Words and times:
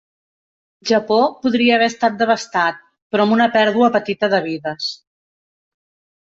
Japó 0.91 1.17
podria 1.43 1.75
haver 1.75 1.89
estat 1.93 2.15
devastat, 2.21 2.79
però 3.13 3.27
amb 3.29 3.37
una 3.37 3.47
pèrdua 3.57 3.91
petita 3.99 4.31
de 4.35 4.41
vides. 4.49 4.89